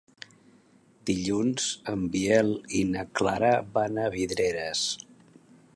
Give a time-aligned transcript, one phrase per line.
[1.09, 2.49] Dilluns en Biel
[2.81, 4.87] i na Clara van a Vidreres.